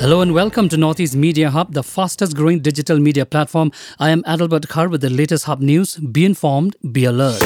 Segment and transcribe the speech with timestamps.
[0.00, 3.70] Hello and welcome to Northeast Media Hub, the fastest growing digital media platform.
[3.98, 5.96] I am Adalbert Khar with the latest Hub news.
[5.96, 7.38] Be informed, be alert.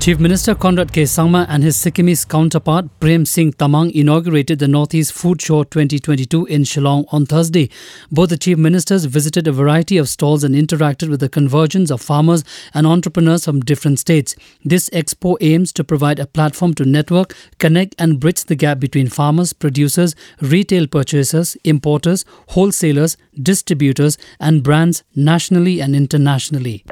[0.00, 1.02] Chief Minister Conrad K.
[1.02, 6.62] Sangma and his Sikkimese counterpart Prem Singh Tamang inaugurated the Northeast Food Show 2022 in
[6.62, 7.68] Shillong on Thursday.
[8.10, 12.00] Both the Chief Ministers visited a variety of stalls and interacted with the convergence of
[12.00, 14.34] farmers and entrepreneurs from different states.
[14.64, 19.10] This expo aims to provide a platform to network, connect, and bridge the gap between
[19.10, 26.86] farmers, producers, retail purchasers, importers, wholesalers, distributors, and brands nationally and internationally.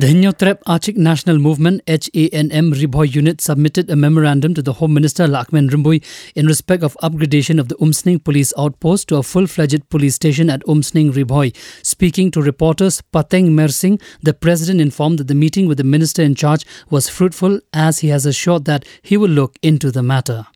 [0.00, 5.26] The Hynniewtrep Achik National Movement HANM Ri-Bhoi unit submitted a memorandum to the Home Minister
[5.26, 6.02] Lahkmen Rymbui
[6.34, 10.62] in respect of upgradation of the Umsning police outpost to a full-fledged police station at
[10.62, 11.54] Umsning Ri-Bhoi.
[11.84, 16.34] Speaking to reporters, Pateng Mersing, the president informed that the meeting with the minister in
[16.34, 20.46] charge was fruitful as he has assured that he will look into the matter.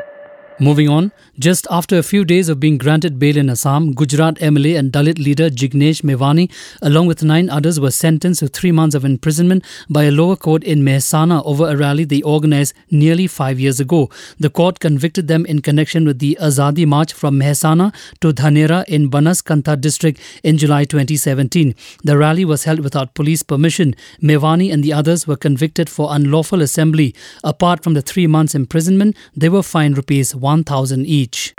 [0.61, 4.79] Moving on, just after a few days of being granted bail in Assam, Gujarat MLA
[4.79, 9.05] and Dalit leader Jignesh Mevani, along with nine others, were sentenced to three months of
[9.05, 13.81] imprisonment by a lower court in Mehsana over a rally they organized nearly five years
[13.81, 14.09] ago.
[14.39, 19.11] The court convicted them in connection with the Azadi March from Mehsana to Dhanera in
[19.11, 21.75] Banas Banaskantha district in July 2017.
[22.05, 23.95] The rally was held without police permission.
[24.23, 27.15] Mevani and the others were convicted for unlawful assembly.
[27.43, 31.55] Apart from the three months imprisonment, they were fined rupees 1,000 each.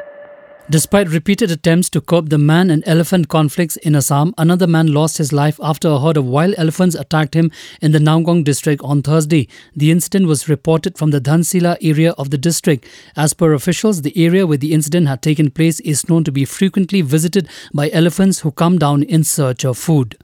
[0.67, 5.17] Despite repeated attempts to curb the man and elephant conflicts in Assam, another man lost
[5.17, 9.01] his life after a herd of wild elephants attacked him in the Naungong district on
[9.01, 9.47] Thursday.
[9.75, 12.87] The incident was reported from the Dhansila area of the district.
[13.15, 16.45] As per officials, the area where the incident had taken place is known to be
[16.45, 20.17] frequently visited by elephants who come down in search of food.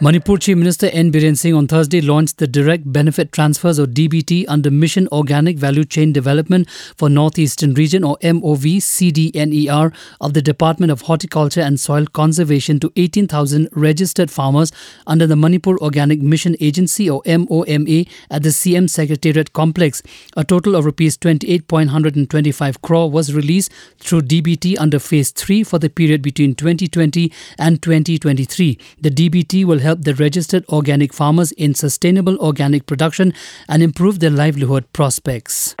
[0.00, 1.12] Manipur Chief Minister N.
[1.12, 5.84] Biren Singh on Thursday launched the Direct Benefit Transfers or DBT under Mission Organic Value
[5.84, 12.06] Chain Development for Northeastern Region or MOV CDNER of the Department of Horticulture and Soil
[12.06, 14.72] Conservation to 18,000 registered farmers
[15.06, 20.02] under the Manipur Organic Mission Agency or MOMA at the CM Secretariat Complex.
[20.36, 25.88] A total of rupees 28.125 crore was released through DBT under phase 3 for the
[25.88, 28.76] period between 2020 and 2023.
[29.00, 33.32] The DBT will help the registered organic farmers in sustainable organic production
[33.68, 35.76] and improve their livelihood prospects.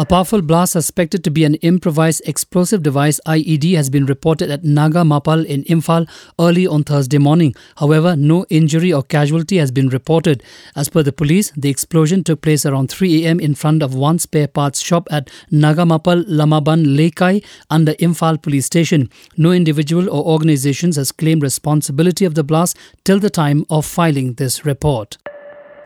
[0.00, 4.64] A powerful blast suspected to be an improvised explosive device IED has been reported at
[4.64, 6.08] Naga Mapal in Imphal
[6.40, 7.54] early on Thursday morning.
[7.76, 10.42] However, no injury or casualty has been reported.
[10.74, 13.40] As per the police, the explosion took place around 3 a.m.
[13.40, 18.64] in front of one spare parts shop at Naga Mapal Lamaban Lekai under Imphal police
[18.64, 19.10] station.
[19.36, 22.74] No individual or organizations has claimed responsibility of the blast
[23.04, 25.18] till the time of filing this report.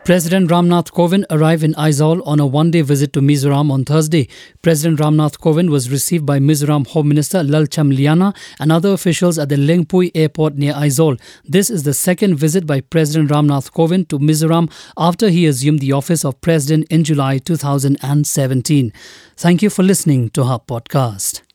[0.05, 4.29] President Ramnath Kovind arrived in Aizawl on a one day visit to Mizoram on Thursday.
[4.61, 9.55] President Ramnath Kovind was received by Mizoram Home Minister Lalchamliana and other officials at the
[9.55, 11.19] Lengpui airport near Aizawl.
[11.43, 15.93] This is the second visit by President Ramnath Kovind to Mizoram after he assumed the
[15.93, 18.93] office of President in July 2017.
[19.35, 21.44] Thank you for listening to our Podcast.